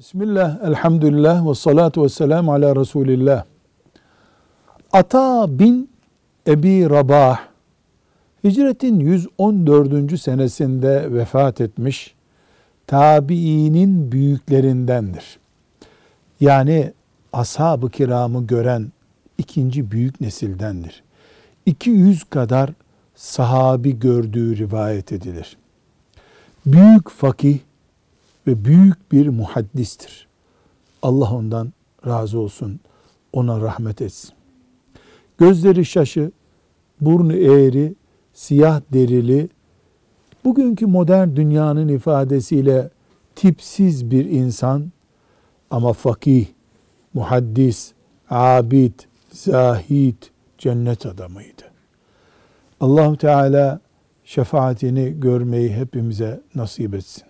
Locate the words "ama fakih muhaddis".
45.70-47.92